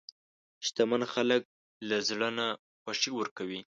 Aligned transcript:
شتمن 0.65 1.03
خلک 1.13 1.41
له 1.89 1.97
زړه 2.09 2.29
نه 2.37 2.47
خوښي 2.81 3.11
ورکوي. 3.15 3.59